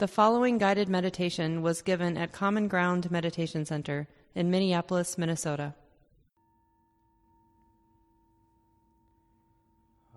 [0.00, 5.74] The following guided meditation was given at Common Ground Meditation Center in Minneapolis, Minnesota.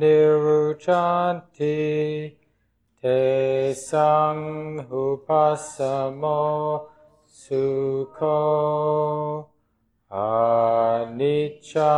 [0.00, 1.60] 니루찬티
[3.02, 6.91] 대상 후파사모
[7.32, 8.40] sukho
[10.12, 11.94] anicca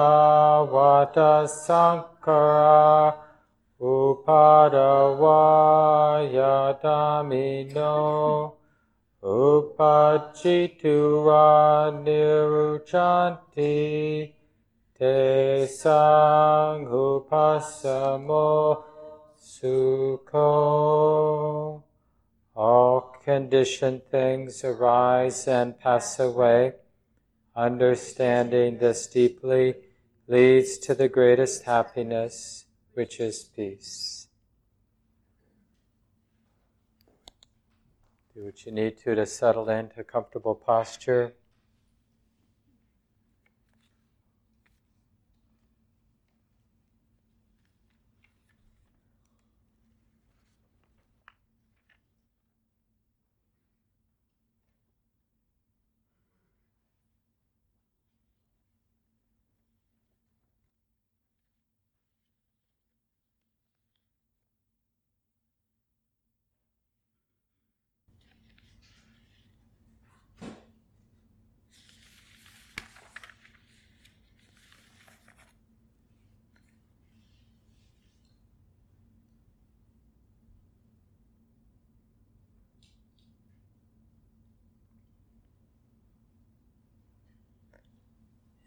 [0.71, 3.19] vata sankhara
[3.83, 4.95] upadavaya
[6.81, 7.95] dhammino
[9.23, 10.71] uppajjitva
[12.05, 13.75] nirujjhanti
[14.97, 16.87] te sanghupasamo
[19.37, 20.53] sukho
[22.55, 26.75] all conditioned things arise and pass away.
[27.57, 29.75] Understanding this deeply
[30.29, 34.29] leads to the greatest happiness, which is peace.
[38.35, 41.35] Do what you need to to settle into a comfortable posture.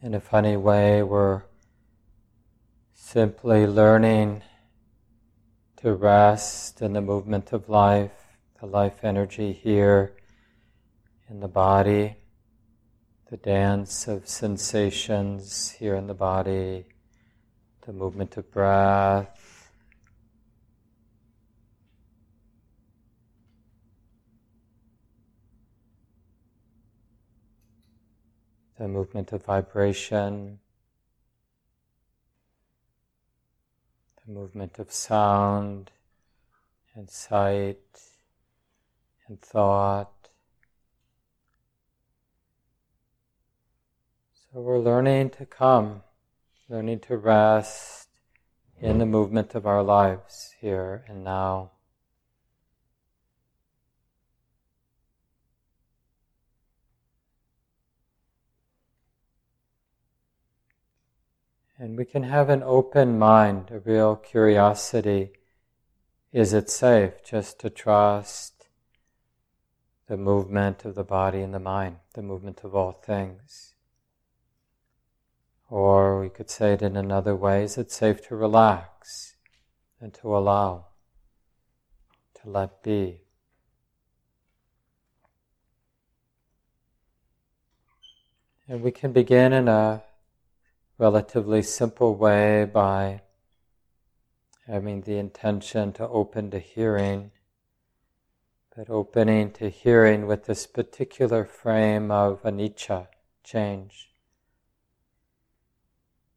[0.02, 1.42] In a funny way, we're
[2.94, 4.44] simply learning
[5.78, 8.12] to rest in the movement of life,
[8.60, 10.14] the life energy here
[11.30, 12.16] in the body,
[13.32, 16.86] the dance of sensations here in the body,
[17.86, 19.47] the movement of breath.
[28.78, 30.60] The movement of vibration,
[34.26, 35.92] the movement of sound
[36.94, 37.80] and sight
[39.28, 40.30] and thought.
[44.34, 46.04] So we're learning to come,
[46.70, 48.08] learning to rest
[48.80, 51.72] in the movement of our lives here and now.
[61.80, 65.34] And we can have an open mind, a real curiosity.
[66.32, 68.68] Is it safe just to trust
[70.08, 73.76] the movement of the body and the mind, the movement of all things?
[75.70, 79.36] Or we could say it in another way is it safe to relax
[80.02, 80.88] and to allow,
[82.42, 83.22] to let be?
[88.68, 90.04] And we can begin in a
[90.98, 93.22] relatively simple way by
[94.66, 97.32] having the intention to open to hearing,
[98.76, 103.08] but opening to hearing with this particular frame of anicca,
[103.44, 104.12] change.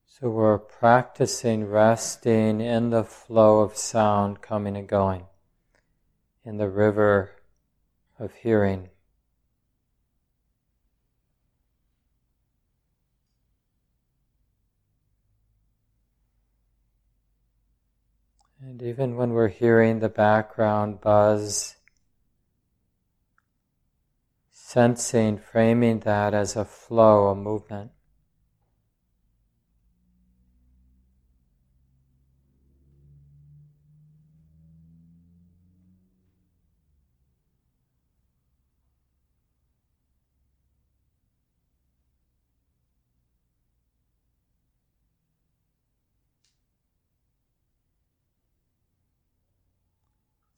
[0.06, 5.24] So we're practicing resting in the flow of sound coming and going,
[6.44, 7.30] in the river
[8.18, 8.90] of hearing.
[18.62, 21.76] And even when we're hearing the background buzz,
[24.50, 27.92] sensing, framing that as a flow, a movement.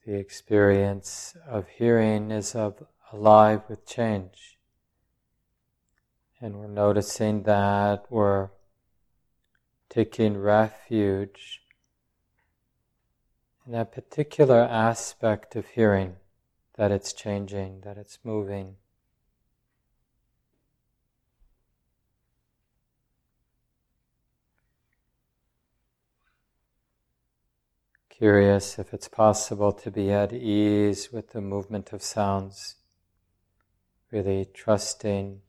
[0.04, 2.82] The experience of hearing is of
[3.12, 4.58] alive with change.
[6.40, 8.48] And we're noticing that we're
[9.88, 11.62] taking refuge
[13.64, 16.16] in that particular aspect of hearing,
[16.76, 18.76] that it's changing, that it's moving.
[28.22, 32.76] Curious if it's possible to be at ease with the movement of sounds,
[34.12, 35.40] really trusting.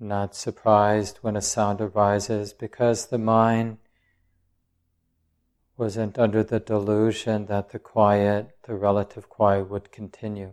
[0.00, 3.78] Not surprised when a sound arises because the mind
[5.76, 10.52] wasn't under the delusion that the quiet, the relative quiet, would continue.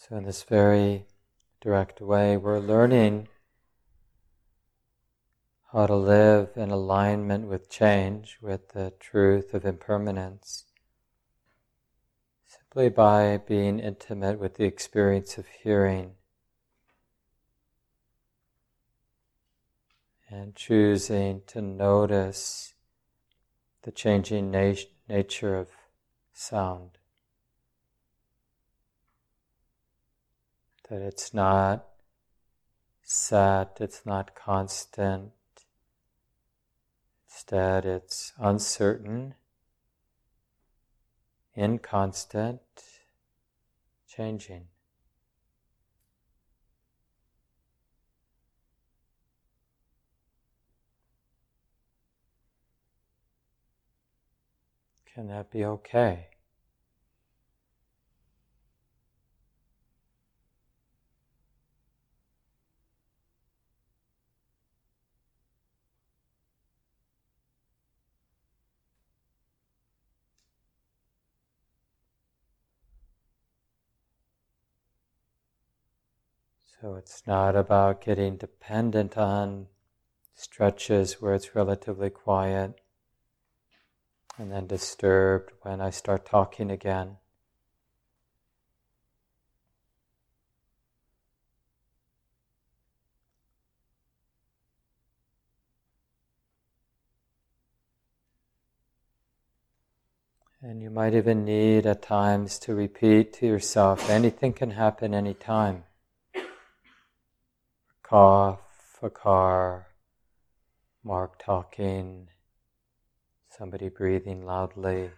[0.00, 1.04] So, in this very
[1.60, 3.28] direct way, we're learning
[5.72, 10.64] how to live in alignment with change, with the truth of impermanence,
[12.46, 16.12] simply by being intimate with the experience of hearing
[20.30, 22.72] and choosing to notice
[23.82, 25.68] the changing nat- nature of
[26.32, 26.99] sound.
[30.90, 31.86] That it's not
[33.04, 35.30] set, it's not constant.
[37.28, 39.34] Instead, it's uncertain,
[41.54, 42.60] inconstant,
[44.08, 44.66] changing.
[55.14, 56.29] Can that be okay?
[76.80, 79.66] So it's not about getting dependent on
[80.34, 82.80] stretches where it's relatively quiet
[84.38, 87.18] and then disturbed when I start talking again.
[100.62, 105.84] And you might even need at times to repeat to yourself anything can happen anytime
[108.10, 109.86] cough, a car,
[111.04, 112.26] Mark talking,
[113.48, 115.10] somebody breathing loudly.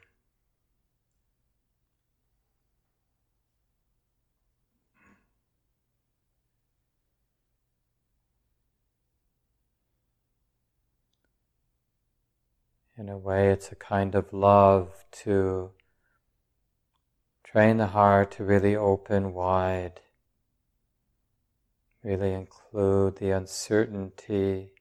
[12.98, 15.70] In a way, it's a kind of love to
[17.42, 20.02] train the heart to really open wide
[22.02, 24.72] really include the uncertainty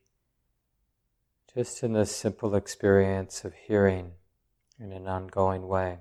[1.53, 4.13] just in the simple experience of hearing
[4.79, 5.99] in an ongoing way.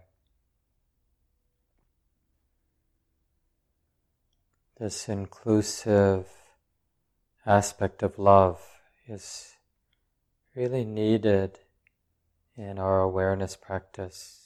[4.79, 6.27] This inclusive
[7.45, 8.63] aspect of love
[9.07, 9.57] is
[10.55, 11.59] really needed
[12.57, 14.40] in our awareness practice.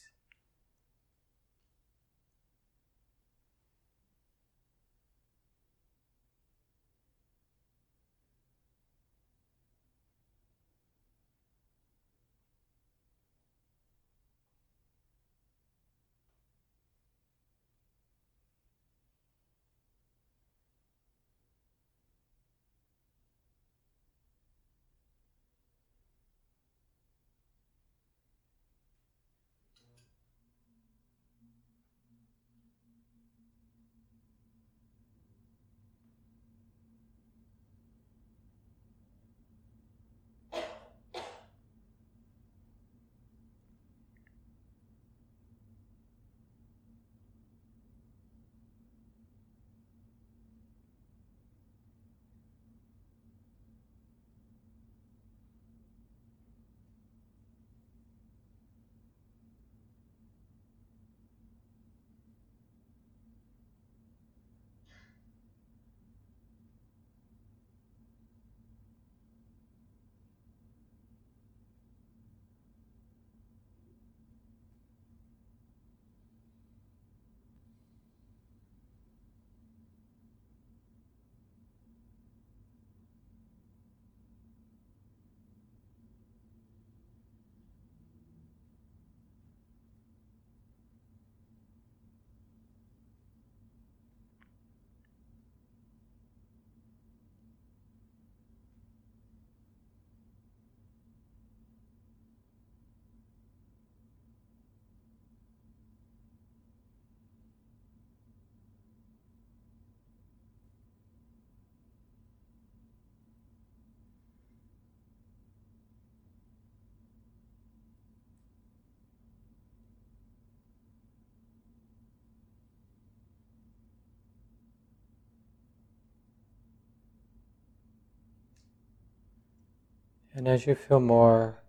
[130.37, 131.63] And as you feel more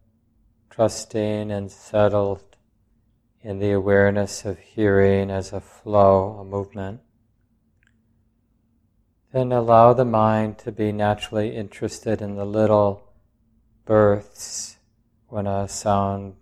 [0.72, 2.57] trusting and settled
[3.43, 7.01] in the awareness of hearing as a flow, a movement,
[9.31, 13.13] then allow the mind to be naturally interested in the little
[13.86, 14.77] births
[15.27, 16.34] when a sound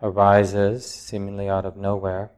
[0.00, 2.30] arises seemingly out of nowhere,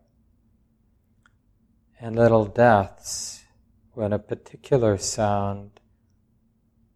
[2.00, 3.44] and little deaths
[3.92, 5.78] when a particular sound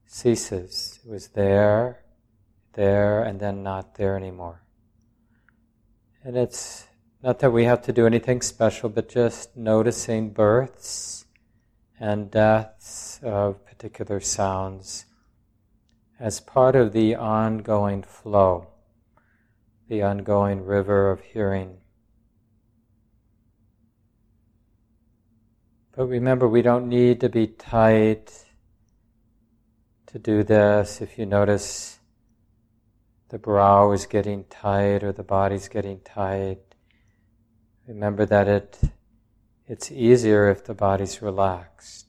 [0.08, 0.98] ceases.
[1.04, 2.00] It was there,
[2.72, 4.62] there, and then not there anymore.
[6.24, 6.86] And it's
[7.22, 11.26] not that we have to do anything special, but just noticing births
[12.00, 15.04] and deaths of particular sounds
[16.18, 18.66] as part of the ongoing flow,
[19.88, 21.76] the ongoing river of hearing.
[25.94, 28.47] But remember, we don't need to be tight
[30.08, 31.00] to do this.
[31.00, 31.98] If you notice
[33.28, 36.60] the brow is getting tight or the body's getting tight,
[37.86, 38.80] remember that it,
[39.66, 42.07] it's easier if the body's relaxed.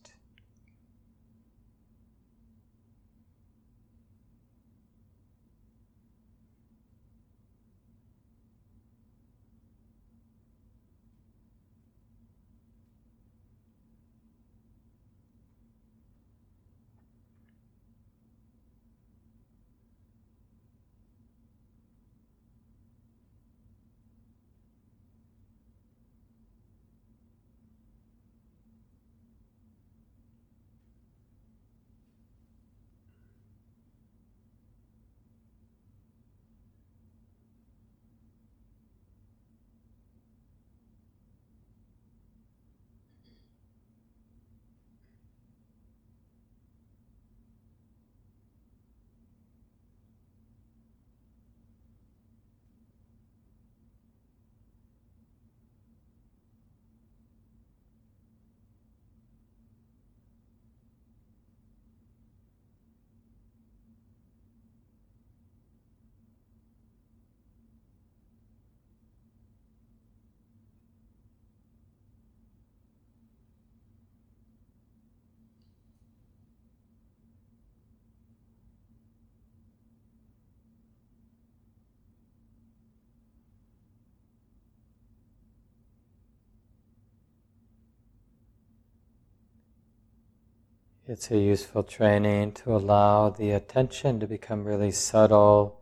[91.11, 95.81] It's a useful training to allow the attention to become really subtle,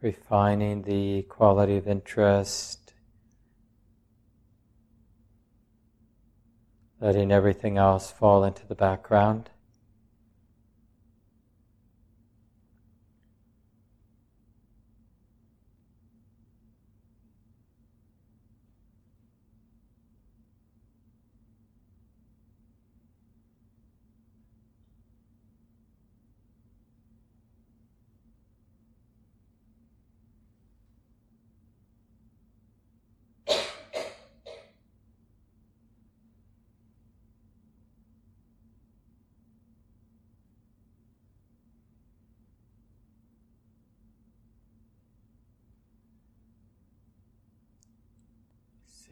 [0.00, 2.94] refining the quality of interest,
[6.98, 9.50] letting everything else fall into the background.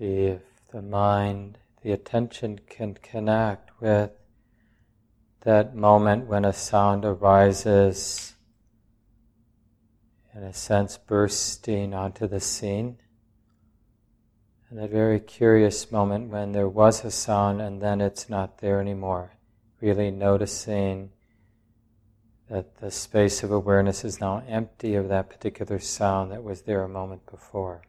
[0.00, 0.40] See if
[0.72, 4.12] the mind, the attention can connect with
[5.42, 8.34] that moment when a sound arises,
[10.34, 12.96] in a sense, bursting onto the scene.
[14.70, 18.80] And a very curious moment when there was a sound and then it's not there
[18.80, 19.32] anymore.
[19.82, 21.10] Really noticing
[22.48, 26.84] that the space of awareness is now empty of that particular sound that was there
[26.84, 27.82] a moment before.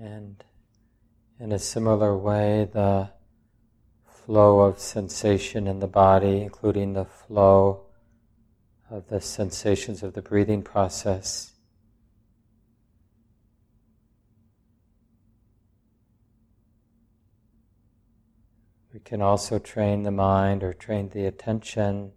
[0.00, 0.42] And
[1.38, 3.10] in a similar way, the
[4.06, 7.82] flow of sensation in the body, including the flow
[8.90, 11.52] of the sensations of the breathing process.
[18.94, 22.12] We can also train the mind or train the attention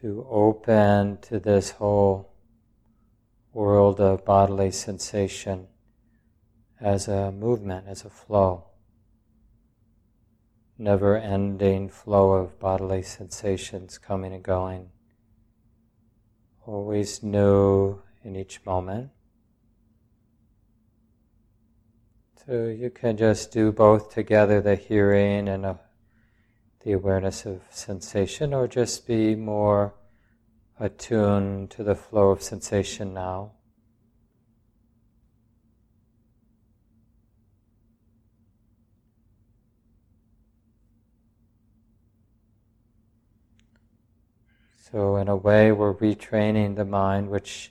[0.00, 2.32] to open to this whole
[3.52, 5.68] world of bodily sensation
[6.80, 8.64] as a movement, as a flow.
[10.78, 14.90] Never ending flow of bodily sensations coming and going.
[16.66, 19.10] Always new in each moment.
[22.46, 25.80] So you can just do both together the hearing and a,
[26.84, 29.94] the awareness of sensation, or just be more
[30.78, 33.55] attuned to the flow of sensation now.
[44.96, 47.70] So, in a way, we're retraining the mind, which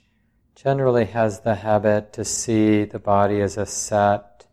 [0.54, 4.46] generally has the habit to see the body as a set,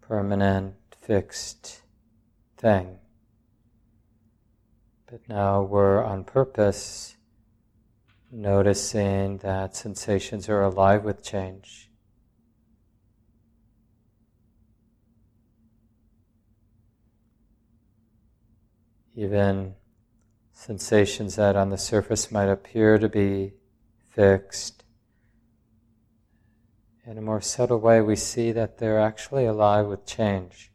[0.00, 1.82] permanent, fixed
[2.56, 3.00] thing.
[5.10, 7.16] But now we're on purpose
[8.30, 11.90] noticing that sensations are alive with change.
[19.16, 19.74] Even
[20.66, 23.52] sensations that on the surface might appear to be
[24.10, 24.82] fixed.
[27.06, 30.72] In a more subtle way, we see that they're actually alive with change.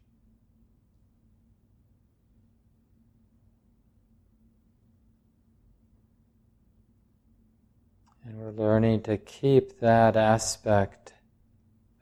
[8.24, 11.12] And we're learning to keep that aspect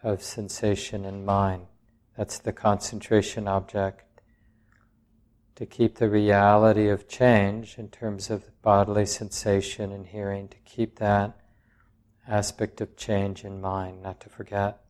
[0.05, 1.66] of sensation in mind.
[2.16, 4.05] That's the concentration object
[5.61, 10.99] to keep the reality of change in terms of bodily sensation and hearing, to keep
[10.99, 11.38] that
[12.27, 14.81] aspect of change in mind, not to forget,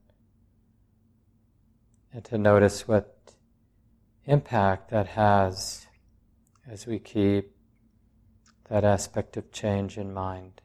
[2.12, 3.34] and to notice what
[4.26, 5.88] impact that has
[6.70, 7.50] as we keep
[8.68, 10.60] that aspect of change in mind.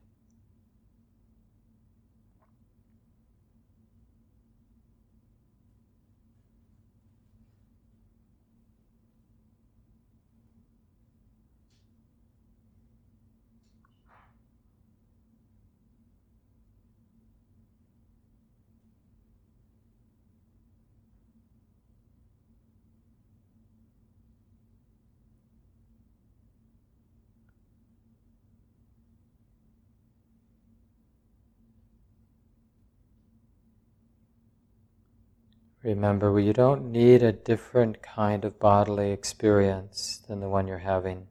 [35.86, 41.28] Remember, you don't need a different kind of bodily experience than the one you're having.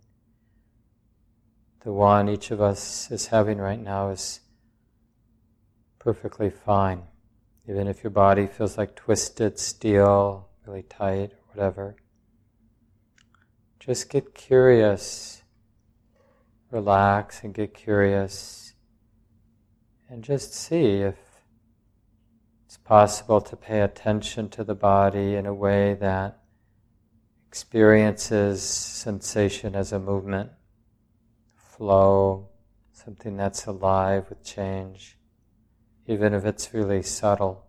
[1.83, 4.43] The one each of us is having right now is
[5.99, 7.03] perfectly fine.
[7.69, 11.97] Even if your body feels like twisted steel, really tight, or whatever.
[13.81, 15.43] Just get curious,
[16.71, 18.75] relax and get curious,
[20.09, 21.17] and just see if
[22.85, 26.39] possible to pay attention to the body in a way that
[27.49, 30.51] experiences sensation as a movement,
[31.57, 32.49] flow,
[32.93, 35.17] something that's alive with change,
[36.07, 37.64] even if it's really subtle.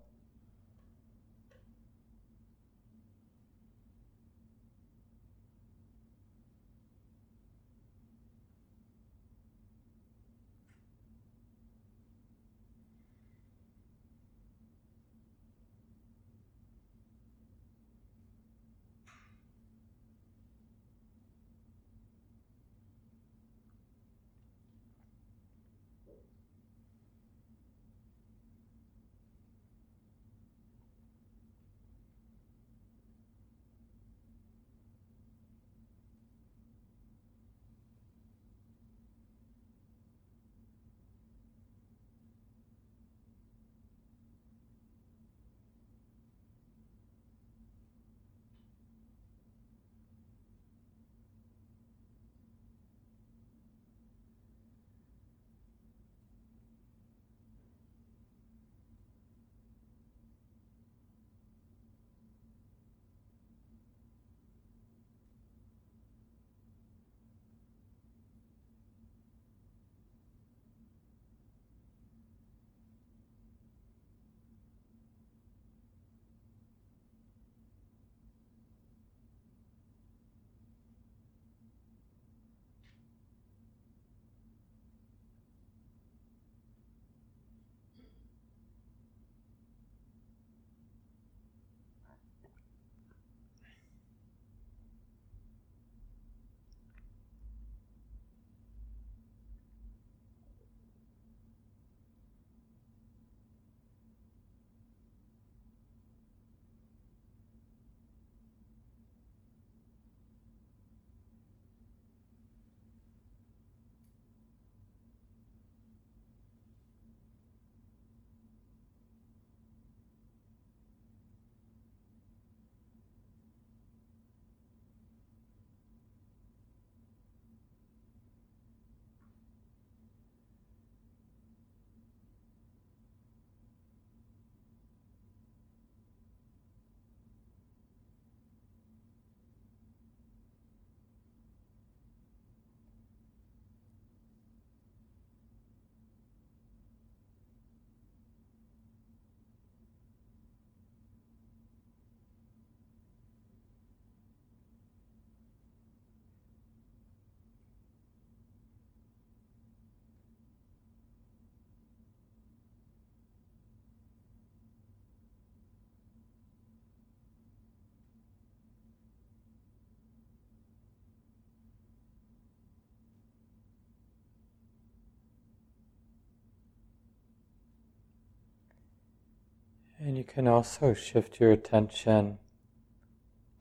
[180.06, 182.38] And you can also shift your attention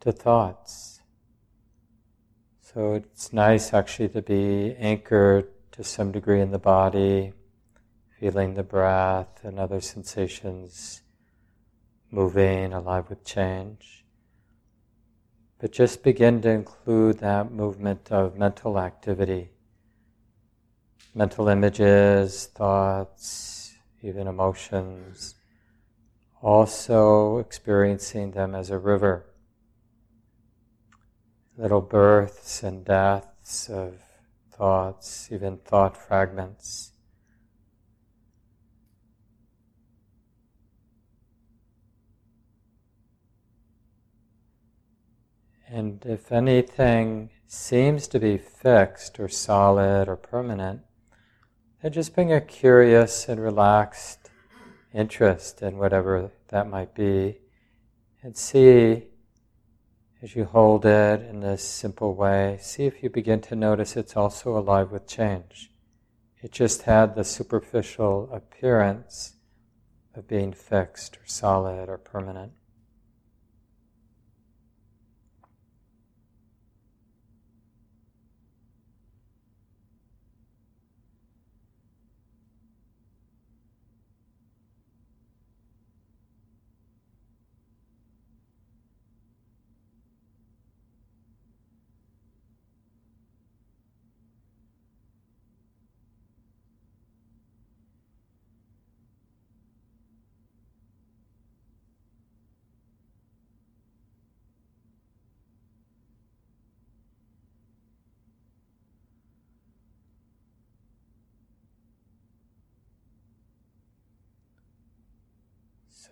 [0.00, 1.00] to thoughts.
[2.60, 7.32] So it's nice actually to be anchored to some degree in the body,
[8.20, 11.00] feeling the breath and other sensations
[12.10, 14.04] moving, alive with change.
[15.58, 19.48] But just begin to include that movement of mental activity,
[21.14, 25.36] mental images, thoughts, even emotions,
[26.44, 29.24] also experiencing them as a river
[31.56, 33.94] little births and deaths of
[34.52, 36.92] thoughts, even thought fragments.
[45.68, 50.82] And if anything seems to be fixed or solid or permanent,
[51.82, 54.23] then just bring a curious and relaxed
[54.94, 57.40] interest in whatever that might be
[58.22, 59.04] and see
[60.22, 64.16] as you hold it in this simple way, see if you begin to notice it's
[64.16, 65.70] also alive with change.
[66.42, 69.34] It just had the superficial appearance
[70.14, 72.52] of being fixed or solid or permanent.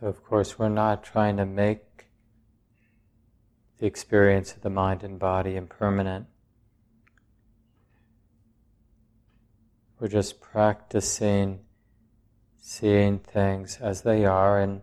[0.00, 2.06] So, of course, we're not trying to make
[3.78, 6.26] the experience of the mind and body impermanent.
[10.00, 11.60] We're just practicing
[12.58, 14.80] seeing things as they are and,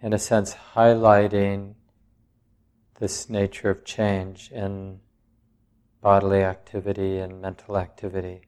[0.00, 1.74] in a sense, highlighting
[2.98, 5.00] this nature of change in
[6.00, 8.45] bodily activity and mental activity.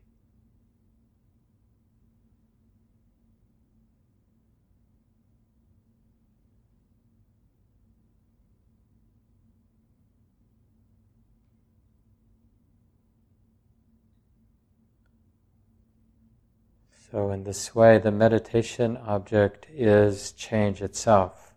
[17.11, 21.55] So, in this way, the meditation object is change itself.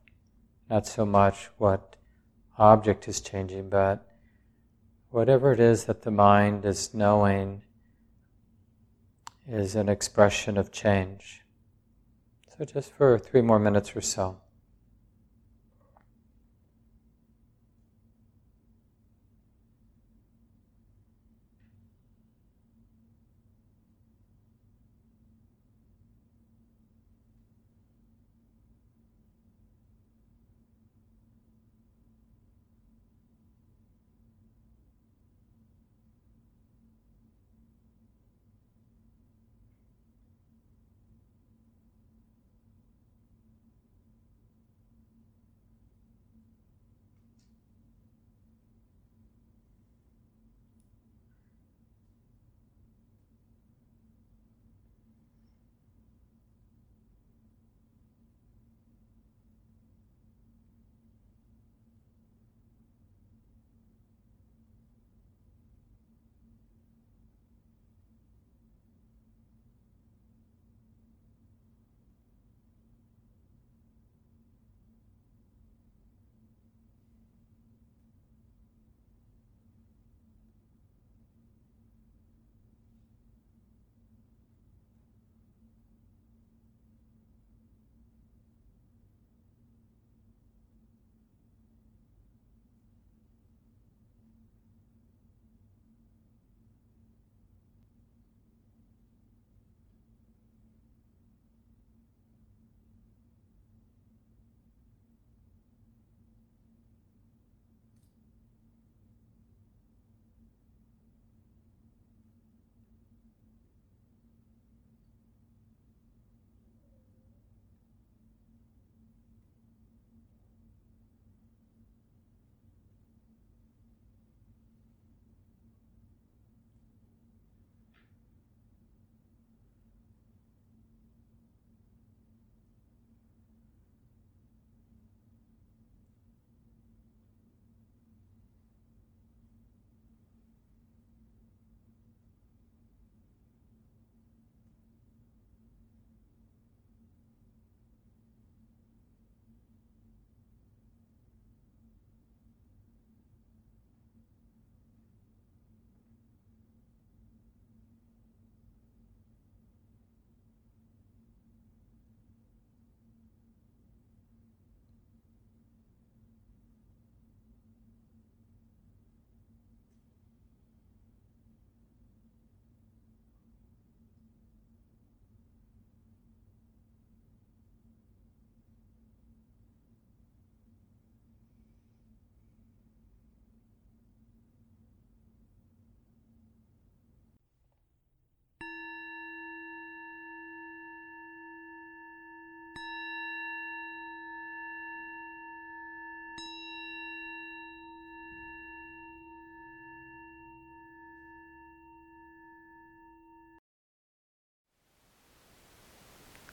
[0.70, 1.98] Not so much what
[2.58, 4.08] object is changing, but
[5.10, 7.64] whatever it is that the mind is knowing
[9.46, 11.42] is an expression of change.
[12.58, 14.38] So, just for three more minutes or so.